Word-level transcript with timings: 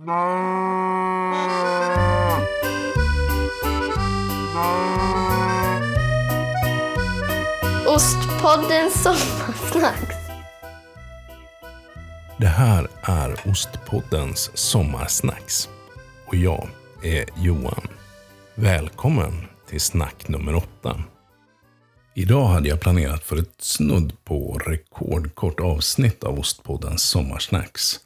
Ostpodden 0.00 0.10
Sommarsnacks. 8.90 10.16
Det 12.36 12.46
här 12.46 12.88
är 13.02 13.40
Ostpoddens 13.50 14.50
sommarsnacks. 14.54 15.68
Och 16.26 16.34
jag 16.34 16.68
är 17.02 17.24
Johan. 17.36 17.88
Välkommen 18.54 19.46
till 19.68 19.80
snack 19.80 20.28
nummer 20.28 20.54
åtta. 20.54 21.02
Idag 22.14 22.46
hade 22.46 22.68
jag 22.68 22.80
planerat 22.80 23.24
för 23.24 23.36
ett 23.36 23.54
snudd 23.58 24.24
på 24.24 24.58
rekordkort 24.66 25.60
avsnitt 25.60 26.24
av 26.24 26.38
Ostpoddens 26.38 27.02
sommarsnacks. 27.02 28.00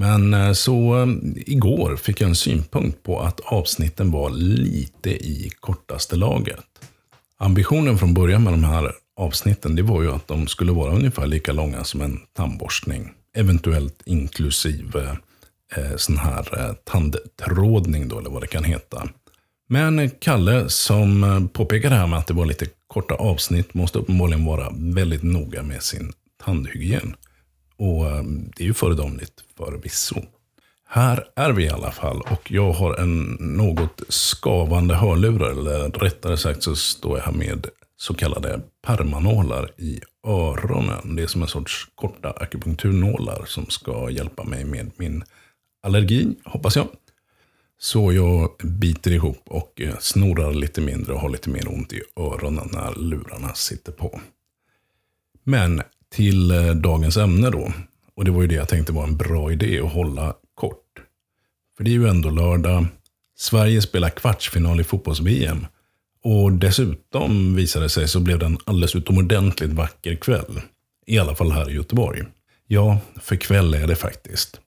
Men 0.00 0.34
eh, 0.34 0.52
så 0.52 1.02
eh, 1.02 1.08
igår 1.46 1.96
fick 1.96 2.20
jag 2.20 2.28
en 2.28 2.34
synpunkt 2.34 3.02
på 3.02 3.20
att 3.20 3.40
avsnitten 3.40 4.10
var 4.10 4.30
lite 4.30 5.10
i 5.10 5.50
kortaste 5.60 6.16
laget. 6.16 6.64
Ambitionen 7.38 7.98
från 7.98 8.14
början 8.14 8.44
med 8.44 8.52
de 8.52 8.64
här 8.64 8.92
avsnitten 9.16 9.76
det 9.76 9.82
var 9.82 10.02
ju 10.02 10.12
att 10.12 10.28
de 10.28 10.46
skulle 10.46 10.72
vara 10.72 10.92
ungefär 10.92 11.26
lika 11.26 11.52
långa 11.52 11.84
som 11.84 12.00
en 12.00 12.20
tandborstning. 12.32 13.10
Eventuellt 13.36 14.02
inklusive 14.04 15.16
eh, 15.76 15.96
sån 15.96 16.18
här 16.18 16.58
eh, 16.60 16.74
tandtrådning 16.84 18.08
då, 18.08 18.18
eller 18.18 18.30
vad 18.30 18.42
det 18.42 18.46
kan 18.46 18.64
heta. 18.64 19.08
Men 19.68 20.10
Kalle 20.10 20.68
som 20.68 21.24
eh, 21.24 21.46
påpekade 21.46 21.94
här 21.94 22.06
med 22.06 22.18
att 22.18 22.26
det 22.26 22.34
var 22.34 22.46
lite 22.46 22.66
korta 22.86 23.14
avsnitt 23.14 23.74
måste 23.74 23.98
uppenbarligen 23.98 24.44
vara 24.44 24.72
väldigt 24.76 25.22
noga 25.22 25.62
med 25.62 25.82
sin 25.82 26.12
tandhygien. 26.44 27.14
Och 27.80 28.06
eh, 28.06 28.22
det 28.56 28.62
är 28.62 28.66
ju 28.66 28.74
föredömligt 28.74 29.44
förvisso. 29.56 30.22
Här 30.86 31.24
är 31.36 31.52
vi 31.52 31.64
i 31.64 31.68
alla 31.68 31.90
fall 31.90 32.20
och 32.20 32.50
jag 32.50 32.72
har 32.72 32.94
en 32.94 33.22
något 33.40 34.02
skavande 34.08 34.94
hörlurar. 34.94 35.50
Eller 35.50 35.90
rättare 35.90 36.36
sagt 36.36 36.62
så 36.62 36.76
står 36.76 37.18
jag 37.18 37.24
här 37.24 37.32
med 37.32 37.66
så 37.96 38.14
kallade 38.14 38.60
permanålar 38.82 39.70
i 39.76 40.00
öronen. 40.26 41.16
Det 41.16 41.22
är 41.22 41.26
som 41.26 41.42
en 41.42 41.48
sorts 41.48 41.88
korta 41.94 42.30
akupunkturnålar 42.30 43.44
som 43.46 43.66
ska 43.66 44.10
hjälpa 44.10 44.44
mig 44.44 44.64
med 44.64 44.90
min 44.96 45.24
allergi, 45.82 46.34
hoppas 46.44 46.76
jag. 46.76 46.88
Så 47.78 48.12
jag 48.12 48.50
biter 48.64 49.10
ihop 49.10 49.42
och 49.46 49.80
eh, 49.80 49.98
snorar 50.00 50.52
lite 50.52 50.80
mindre 50.80 51.12
och 51.12 51.20
har 51.20 51.28
lite 51.28 51.50
mer 51.50 51.68
ont 51.68 51.92
i 51.92 52.00
öronen 52.16 52.68
när 52.72 52.94
lurarna 52.94 53.54
sitter 53.54 53.92
på. 53.92 54.20
Men 55.44 55.82
till 56.14 56.50
eh, 56.50 56.70
dagens 56.70 57.16
ämne 57.16 57.50
då. 57.50 57.72
Och 58.16 58.24
det 58.24 58.30
var 58.30 58.42
ju 58.42 58.48
det 58.48 58.54
jag 58.54 58.68
tänkte 58.68 58.92
var 58.92 59.04
en 59.04 59.16
bra 59.16 59.52
idé 59.52 59.80
att 59.80 59.92
hålla 59.92 60.34
kort. 60.54 60.84
För 61.76 61.84
det 61.84 61.90
är 61.90 61.92
ju 61.92 62.08
ändå 62.08 62.30
lördag. 62.30 62.86
Sverige 63.38 63.82
spelar 63.82 64.10
kvartsfinal 64.10 64.80
i 64.80 64.84
fotbolls-VM. 64.84 65.66
Och 66.22 66.52
dessutom 66.52 67.54
visade 67.54 67.84
det 67.84 67.88
sig 67.88 68.08
så 68.08 68.20
blev 68.20 68.38
det 68.38 68.46
en 68.46 68.58
alldeles 68.64 68.96
utomordentligt 68.96 69.72
vacker 69.72 70.14
kväll. 70.14 70.60
I 71.06 71.18
alla 71.18 71.34
fall 71.34 71.52
här 71.52 71.70
i 71.70 71.74
Göteborg. 71.74 72.22
Ja, 72.66 72.98
för 73.20 73.36
kväll 73.36 73.74
är 73.74 73.86
det 73.86 73.96
faktiskt. 73.96 74.60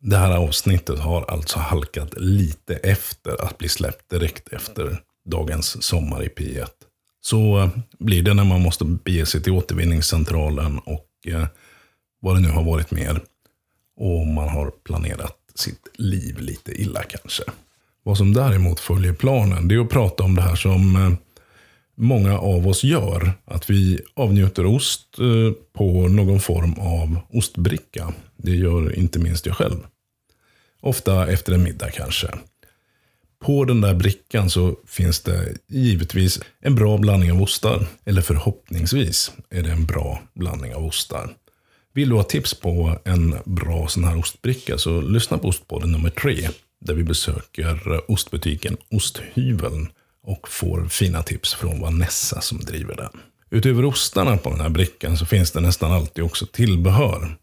Det 0.00 0.16
här 0.16 0.36
avsnittet 0.36 0.98
har 0.98 1.30
alltså 1.30 1.58
halkat 1.58 2.14
lite 2.16 2.74
efter 2.74 3.44
att 3.44 3.58
bli 3.58 3.68
släppt 3.68 4.10
direkt 4.10 4.48
efter 4.48 5.02
dagens 5.24 5.82
Sommar 5.82 6.22
i 6.22 6.28
P1. 6.28 6.68
Så 7.20 7.58
eh, 7.58 7.68
blir 7.98 8.22
det 8.22 8.34
när 8.34 8.44
man 8.44 8.60
måste 8.60 8.84
bege 8.84 9.26
sig 9.26 9.42
till 9.42 9.52
återvinningscentralen 9.52 10.78
och 10.78 11.08
eh, 11.26 11.46
vad 12.20 12.36
det 12.36 12.40
nu 12.40 12.48
har 12.48 12.62
varit 12.62 12.90
mer. 12.90 13.20
Och 13.96 14.26
man 14.26 14.48
har 14.48 14.70
planerat 14.70 15.36
sitt 15.54 15.88
liv 15.94 16.40
lite 16.40 16.82
illa 16.82 17.02
kanske. 17.02 17.42
Vad 18.02 18.16
som 18.16 18.32
däremot 18.32 18.80
följer 18.80 19.12
planen, 19.12 19.68
det 19.68 19.74
är 19.74 19.80
att 19.80 19.88
prata 19.88 20.22
om 20.22 20.34
det 20.34 20.42
här 20.42 20.56
som 20.56 20.96
eh, 20.96 21.12
många 21.96 22.38
av 22.38 22.68
oss 22.68 22.84
gör. 22.84 23.32
Att 23.44 23.70
vi 23.70 24.00
avnjuter 24.14 24.66
ost 24.66 25.16
på 25.72 26.08
någon 26.08 26.40
form 26.40 26.72
av 26.72 27.20
ostbricka. 27.32 28.12
Det 28.36 28.54
gör 28.54 28.98
inte 28.98 29.18
minst 29.18 29.46
jag 29.46 29.56
själv. 29.56 29.86
Ofta 30.80 31.32
efter 31.32 31.52
en 31.52 31.62
middag 31.62 31.90
kanske. 31.90 32.28
På 33.44 33.64
den 33.64 33.80
där 33.80 33.94
brickan 33.94 34.50
så 34.50 34.76
finns 34.86 35.20
det 35.20 35.56
givetvis 35.68 36.40
en 36.60 36.74
bra 36.74 36.98
blandning 36.98 37.32
av 37.32 37.42
ostar. 37.42 37.86
Eller 38.04 38.22
förhoppningsvis 38.22 39.32
är 39.50 39.62
det 39.62 39.70
en 39.70 39.86
bra 39.86 40.22
blandning 40.34 40.74
av 40.74 40.84
ostar. 40.84 41.34
Vill 41.92 42.08
du 42.08 42.14
ha 42.14 42.22
tips 42.22 42.54
på 42.54 42.98
en 43.04 43.36
bra 43.44 43.88
sån 43.88 44.04
här 44.04 44.18
ostbricka 44.18 44.78
så 44.78 45.00
lyssna 45.00 45.38
på 45.38 45.48
Ostpodden 45.48 45.92
nummer 45.92 46.10
tre. 46.10 46.48
Där 46.80 46.94
vi 46.94 47.04
besöker 47.04 48.00
ostbutiken 48.10 48.76
Osthyveln 48.90 49.88
och 50.22 50.48
får 50.48 50.84
fina 50.88 51.22
tips 51.22 51.54
från 51.54 51.80
Vanessa 51.80 52.40
som 52.40 52.58
driver 52.58 52.96
den. 52.96 53.20
Utöver 53.50 53.84
ostarna 53.84 54.36
på 54.36 54.50
den 54.50 54.60
här 54.60 54.68
brickan 54.68 55.16
så 55.16 55.26
finns 55.26 55.50
det 55.52 55.60
nästan 55.60 55.92
alltid 55.92 56.24
också 56.24 56.46
tillbehör. 56.46 57.36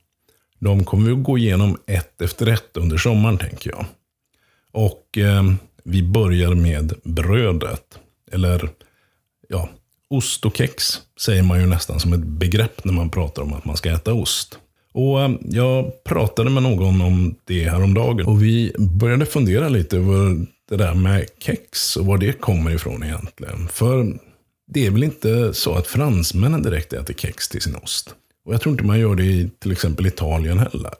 De 0.59 0.85
kommer 0.85 1.05
vi 1.05 1.11
att 1.11 1.23
gå 1.23 1.37
igenom 1.37 1.77
ett 1.87 2.21
efter 2.21 2.47
ett 2.47 2.77
under 2.77 2.97
sommaren 2.97 3.37
tänker 3.37 3.69
jag. 3.69 3.85
Och 4.71 5.17
eh, 5.17 5.43
vi 5.87 6.03
börjar 6.03 6.55
med 6.55 6.93
brödet. 7.03 7.99
Eller 8.31 8.69
ja, 9.49 9.69
ost 10.09 10.45
och 10.45 10.57
kex 10.57 11.01
säger 11.19 11.43
man 11.43 11.59
ju 11.59 11.65
nästan 11.65 11.99
som 11.99 12.13
ett 12.13 12.23
begrepp 12.23 12.85
när 12.85 12.93
man 12.93 13.09
pratar 13.09 13.41
om 13.41 13.53
att 13.53 13.65
man 13.65 13.77
ska 13.77 13.91
äta 13.91 14.13
ost. 14.13 14.59
Och 14.93 15.21
eh, 15.21 15.31
Jag 15.41 16.03
pratade 16.03 16.49
med 16.49 16.63
någon 16.63 17.01
om 17.01 17.35
det 17.45 17.69
häromdagen 17.69 18.25
och 18.25 18.43
vi 18.43 18.71
började 18.77 19.25
fundera 19.25 19.69
lite 19.69 19.97
över 19.97 20.45
det 20.69 20.77
där 20.77 20.93
med 20.93 21.25
kex 21.39 21.97
och 21.97 22.05
var 22.05 22.17
det 22.17 22.33
kommer 22.33 22.71
ifrån 22.71 23.03
egentligen. 23.03 23.67
För 23.67 24.19
det 24.67 24.85
är 24.85 24.91
väl 24.91 25.03
inte 25.03 25.53
så 25.53 25.73
att 25.75 25.87
fransmännen 25.87 26.63
direkt 26.63 26.93
äter 26.93 27.13
kex 27.13 27.49
till 27.49 27.61
sin 27.61 27.75
ost. 27.75 28.15
Och 28.45 28.53
jag 28.53 28.61
tror 28.61 28.71
inte 28.71 28.83
man 28.83 28.99
gör 28.99 29.15
det 29.15 29.23
i 29.23 29.49
till 29.59 29.71
exempel 29.71 30.07
Italien 30.07 30.59
heller. 30.59 30.93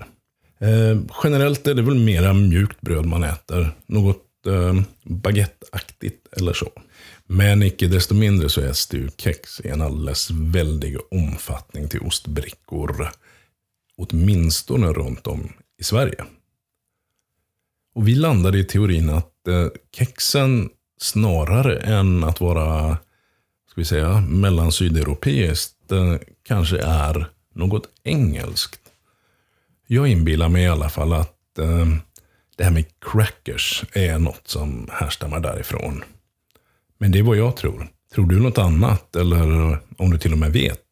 Eh, 0.60 1.00
generellt 1.24 1.68
är 1.68 1.74
det 1.74 1.82
väl 1.82 2.00
mera 2.00 2.34
mjukt 2.34 2.82
bröd 2.82 3.06
man 3.06 3.24
äter. 3.24 3.72
Något 3.88 4.27
eh, 4.48 4.82
baguetteaktigt 5.04 6.28
eller 6.32 6.54
så. 6.54 6.72
Men 7.26 7.64
icke 7.64 7.88
desto 7.88 8.16
mindre 8.16 8.50
så 8.50 8.62
är 8.62 8.68
det 8.68 8.74
i 9.66 9.68
en 9.68 9.82
alldeles 9.82 10.32
väldig 10.32 10.98
omfattning 11.12 11.90
till 11.90 12.00
ostbrickor. 12.00 13.10
Åtminstone 13.98 14.88
runt 14.88 15.28
om 15.28 15.54
i 15.78 15.84
Sverige. 15.84 16.26
Och 17.96 18.08
vi 18.08 18.16
landade 18.16 18.60
i 18.60 18.64
teorin 18.64 19.10
att 19.10 19.48
eh, 19.48 19.68
kexen 19.92 20.70
snarare 20.98 21.80
än 21.80 22.24
att 22.24 22.42
vara 22.42 22.98
ska 23.78 23.82
vi 23.82 23.86
säga, 23.86 24.22
mellan 24.22 24.72
sydeuropeiskt 24.72 25.92
eh, 25.92 26.16
kanske 26.44 26.78
är 26.78 27.30
något 27.54 27.90
engelskt. 28.04 28.82
Jag 29.88 30.08
inbillar 30.08 30.50
mig 30.50 30.64
i 30.64 30.68
alla 30.68 30.90
fall 30.90 31.14
att 31.14 31.60
eh, 31.60 31.88
det 32.58 32.64
här 32.64 32.72
med 32.72 32.86
crackers 33.12 33.84
är 33.94 34.20
något 34.20 34.48
som 34.48 34.90
härstammar 34.92 35.40
därifrån. 35.40 36.04
Men 36.98 37.12
det 37.12 37.20
är 37.20 37.24
vad 37.24 37.38
jag 37.38 37.58
tror. 37.58 37.88
Tror 38.14 38.26
du 38.26 38.40
något 38.40 38.58
annat, 38.58 39.16
eller 39.16 39.80
om 39.98 40.12
du 40.12 40.18
till 40.18 40.32
och 40.32 40.38
med 40.38 40.54
vet, 40.54 40.84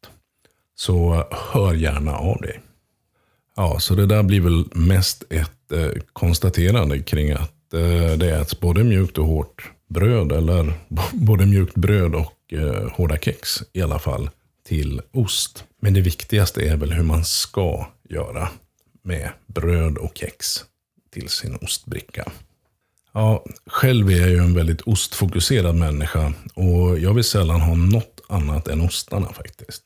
så 0.74 1.24
hör 1.30 1.74
gärna 1.74 2.16
av 2.16 2.40
dig. 2.40 2.60
Ja, 3.56 3.78
så 3.80 3.94
det 3.94 4.06
där 4.06 4.22
blir 4.22 4.40
väl 4.40 4.64
mest 4.72 5.24
ett 5.30 5.72
eh, 5.72 6.02
konstaterande 6.12 7.02
kring 7.02 7.32
att 7.32 7.74
eh, 7.74 8.18
det 8.18 8.40
äts 8.40 8.60
både 8.60 8.84
mjukt 8.84 9.18
och 9.18 9.26
hårt 9.26 9.70
bröd, 9.88 10.32
eller 10.32 10.72
både 11.12 11.46
mjukt 11.46 11.74
bröd 11.74 12.14
och 12.14 12.52
eh, 12.52 12.90
hårda 12.92 13.18
kex 13.18 13.62
i 13.72 13.82
alla 13.82 13.98
fall, 13.98 14.30
till 14.66 15.00
ost. 15.12 15.64
Men 15.82 15.94
det 15.94 16.00
viktigaste 16.00 16.68
är 16.68 16.76
väl 16.76 16.92
hur 16.92 17.02
man 17.02 17.24
ska 17.24 17.86
göra 18.08 18.48
med 19.02 19.30
bröd 19.46 19.98
och 19.98 20.12
kex 20.14 20.64
till 21.16 21.28
sin 21.28 21.56
ostbricka. 21.62 22.32
Ja, 23.12 23.44
själv 23.66 24.10
är 24.10 24.20
jag 24.20 24.30
ju 24.30 24.38
en 24.38 24.54
väldigt 24.54 24.80
ostfokuserad 24.80 25.74
människa 25.74 26.32
och 26.54 26.98
jag 26.98 27.14
vill 27.14 27.24
sällan 27.24 27.60
ha 27.60 27.74
något 27.74 28.20
annat 28.28 28.68
än 28.68 28.80
ostarna 28.80 29.32
faktiskt. 29.32 29.82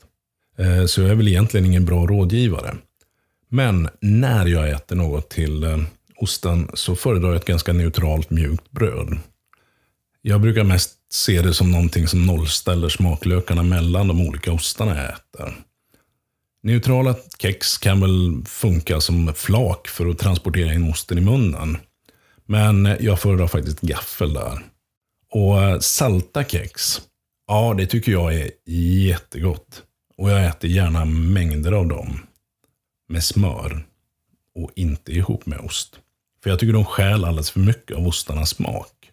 Eh, 0.59 0.87
så 0.87 1.01
jag 1.01 1.11
är 1.11 1.15
väl 1.15 1.29
egentligen 1.29 1.67
ingen 1.67 1.85
bra 1.85 2.07
rådgivare. 2.07 2.77
Men 3.49 3.89
när 4.01 4.47
jag 4.47 4.71
äter 4.71 4.97
något 4.97 5.31
till 5.31 5.65
eh, 5.65 5.79
osten 6.17 6.71
så 6.75 6.97
föredrar 6.97 7.29
jag 7.29 7.37
ett 7.37 7.45
ganska 7.45 7.73
neutralt 7.73 8.31
mjukt 8.31 8.71
bröd. 8.71 9.19
Jag 10.23 10.41
brukar 10.41 10.65
mest 10.65 10.93
se 11.13 11.43
det 11.43 11.55
som 11.55 11.71
någonting 11.71 12.09
som 12.09 12.27
nollställer 12.27 12.89
smaklökarna 12.89 13.63
mellan 13.63 14.09
de 14.09 14.29
olika 14.29 14.53
ostarna 14.53 14.97
jag 14.97 15.13
äter. 15.13 15.65
Neutrala 16.63 17.15
kex 17.39 17.79
kan 17.79 18.01
väl 18.01 18.43
funka 18.47 19.01
som 19.01 19.35
flak 19.35 19.89
för 19.89 20.07
att 20.07 20.19
transportera 20.19 20.75
in 20.75 20.91
osten 20.91 21.19
i 21.19 21.21
munnen. 21.21 21.79
Men 22.47 22.97
jag 23.01 23.21
föredrar 23.21 23.47
faktiskt 23.47 23.81
gaffel 23.81 24.33
där. 24.33 24.59
Och 25.33 25.63
eh, 25.63 25.79
salta 25.79 26.45
kex, 26.45 27.01
ja 27.47 27.75
det 27.79 27.87
tycker 27.87 28.13
jag 28.13 28.35
är 28.35 28.51
jättegott. 29.07 29.83
Och 30.17 30.31
jag 30.31 30.47
äter 30.47 30.71
gärna 30.71 31.05
mängder 31.05 31.73
av 31.73 31.87
dem. 31.87 32.21
Med 33.09 33.25
smör. 33.25 33.87
Och 34.55 34.71
inte 34.77 35.13
ihop 35.13 35.47
med 35.47 35.59
ost. 35.59 36.01
För 36.43 36.51
jag 36.51 36.59
tycker 36.59 36.73
de 36.73 36.85
stjäl 36.85 37.25
alldeles 37.25 37.51
för 37.51 37.61
mycket 37.61 37.97
av 37.97 38.07
ostarnas 38.07 38.51
smak. 38.51 39.11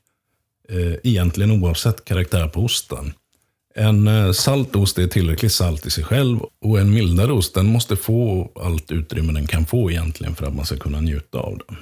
Eh, 0.70 0.94
egentligen 1.04 1.64
oavsett 1.64 2.06
karaktär 2.06 2.48
på 2.48 2.64
osten. 2.64 3.14
En 3.80 4.08
eh, 4.08 4.32
salt 4.32 4.76
ost 4.76 4.98
är 4.98 5.08
tillräckligt 5.08 5.52
salt 5.52 5.86
i 5.86 5.90
sig 5.90 6.04
själv 6.04 6.40
och 6.62 6.80
en 6.80 6.94
mildare 6.94 7.32
ost 7.32 7.54
den 7.54 7.66
måste 7.66 7.96
få 7.96 8.52
allt 8.56 8.92
utrymme 8.92 9.34
den 9.34 9.48
kan 9.48 9.66
få 9.66 9.92
egentligen 9.92 10.36
för 10.36 10.46
att 10.46 10.56
man 10.56 10.66
ska 10.66 10.78
kunna 10.78 11.02
njuta 11.02 11.38
av 11.38 11.58
den. 11.68 11.78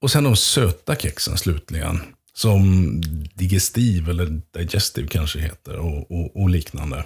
Och 0.00 0.10
sen 0.10 0.24
de 0.24 0.36
söta 0.36 0.96
kexen 0.96 1.38
slutligen. 1.38 2.00
Som 2.34 3.00
digestiv 3.34 4.08
eller 4.08 4.40
digestive 4.54 5.08
kanske 5.08 5.38
heter 5.38 5.76
och, 5.76 6.10
och, 6.10 6.36
och 6.36 6.50
liknande. 6.50 7.04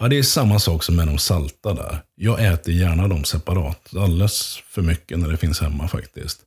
Ja, 0.00 0.08
det 0.08 0.18
är 0.18 0.22
samma 0.22 0.58
sak 0.58 0.82
som 0.82 0.96
med 0.96 1.06
de 1.06 1.18
salta 1.18 1.74
där. 1.74 1.98
Jag 2.14 2.44
äter 2.44 2.74
gärna 2.74 3.08
dem 3.08 3.24
separat. 3.24 3.96
Alldeles 3.96 4.58
för 4.68 4.82
mycket 4.82 5.18
när 5.18 5.28
det 5.28 5.36
finns 5.36 5.60
hemma 5.60 5.88
faktiskt. 5.88 6.40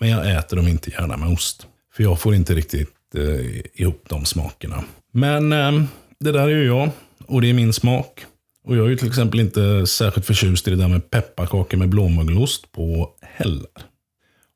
Men 0.00 0.08
jag 0.08 0.30
äter 0.30 0.56
dem 0.56 0.68
inte 0.68 0.90
gärna 0.90 1.16
med 1.16 1.28
ost. 1.28 1.66
För 1.94 2.02
jag 2.02 2.20
får 2.20 2.34
inte 2.34 2.54
riktigt 2.54 3.14
eh, 3.14 3.80
ihop 3.80 4.04
de 4.08 4.24
smakerna. 4.24 4.84
Men 5.12 5.52
eh, 5.52 5.84
det 6.20 6.32
där 6.32 6.42
är 6.42 6.48
ju 6.48 6.64
jag. 6.64 6.90
Och 7.26 7.40
det 7.40 7.50
är 7.50 7.54
min 7.54 7.72
smak. 7.72 8.26
Och 8.64 8.76
jag 8.76 8.86
är 8.86 8.90
ju 8.90 8.96
till 8.96 9.08
exempel 9.08 9.40
inte 9.40 9.86
särskilt 9.86 10.26
förtjust 10.26 10.68
i 10.68 10.70
det 10.70 10.76
där 10.76 10.88
med 10.88 11.10
pepparkakor 11.10 11.78
med 11.78 11.88
blåmögelost 11.88 12.72
på 12.72 13.10
heller. 13.22 13.68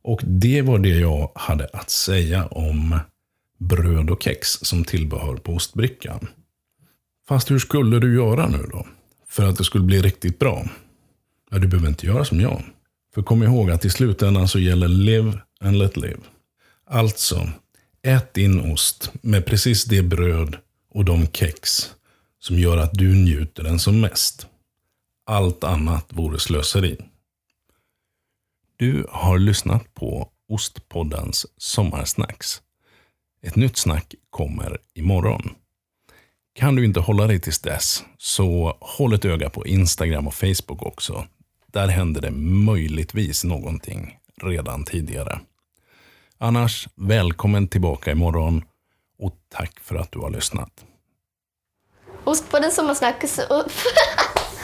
Och 0.03 0.21
det 0.25 0.63
var 0.63 0.79
det 0.79 0.99
jag 0.99 1.31
hade 1.35 1.69
att 1.73 1.91
säga 1.91 2.47
om 2.47 2.99
bröd 3.59 4.11
och 4.11 4.23
kex 4.23 4.49
som 4.49 4.85
tillbehör 4.85 5.37
på 5.37 5.53
ostbrickan. 5.53 6.29
Fast 7.29 7.51
hur 7.51 7.59
skulle 7.59 7.99
du 7.99 8.15
göra 8.15 8.49
nu 8.49 8.67
då? 8.73 8.87
För 9.29 9.49
att 9.49 9.57
det 9.57 9.65
skulle 9.65 9.85
bli 9.85 10.03
riktigt 10.03 10.39
bra? 10.39 10.69
Ja, 11.51 11.59
du 11.59 11.69
behöver 11.69 11.89
inte 11.89 12.07
göra 12.07 12.25
som 12.25 12.41
jag. 12.41 12.63
För 13.15 13.23
kom 13.23 13.43
ihåg 13.43 13.71
att 13.71 13.85
i 13.85 13.91
slutändan 13.91 14.49
så 14.49 14.59
gäller 14.59 14.89
live 14.89 15.33
and 15.61 15.79
let 15.79 15.97
live. 15.97 16.21
Alltså, 16.87 17.49
ät 18.03 18.35
din 18.35 18.73
ost 18.73 19.13
med 19.23 19.47
precis 19.47 19.85
det 19.85 20.03
bröd 20.03 20.57
och 20.99 21.05
de 21.05 21.27
kex 21.27 21.91
som 22.39 22.59
gör 22.59 22.77
att 22.77 22.95
du 22.95 23.15
njuter 23.15 23.63
den 23.63 23.79
som 23.79 24.01
mest. 24.01 24.47
Allt 25.27 25.65
annat 25.65 26.07
vore 26.09 26.39
slöseri. 26.39 26.97
Du 28.77 29.07
har 29.11 29.39
lyssnat 29.39 29.95
på 29.95 30.31
Ostpoddens 30.49 31.47
Sommarsnacks. 31.57 32.63
Ett 33.43 33.57
nytt 33.57 33.77
snack 33.77 34.15
kommer 34.31 34.79
imorgon. 34.95 35.51
Kan 36.55 36.77
du 36.77 36.85
inte 36.85 37.01
hålla 37.01 37.27
dig 37.27 37.41
tills 37.41 37.59
dess, 37.59 38.05
så 38.17 38.77
håll 38.81 39.13
ett 39.13 39.25
öga 39.25 39.51
på 39.51 39.67
Instagram 39.67 40.27
och 40.27 40.35
Facebook 40.35 40.83
också. 40.83 41.27
Där 41.67 41.89
händer 41.89 42.21
det 42.21 42.31
möjligtvis 42.31 43.45
någonting 43.45 44.19
redan 44.43 44.85
tidigare. 44.85 45.41
Annars, 46.39 46.89
välkommen 46.95 47.69
tillbaka 47.69 48.13
imorgon 48.13 48.65
och 49.19 49.35
tack 49.49 49.81
för 49.81 49.97
att 49.97 50.13
du 50.13 50.19
har 50.19 50.31
lyssnat. 50.31 50.85
Ost 52.29 52.51
på 52.51 52.59
den 52.59 52.71
sommarsnack. 52.71 53.25